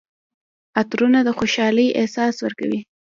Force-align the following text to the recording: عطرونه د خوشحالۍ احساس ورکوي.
عطرونه 0.79 1.19
د 1.23 1.29
خوشحالۍ 1.37 1.87
احساس 1.99 2.35
ورکوي. 2.45 2.79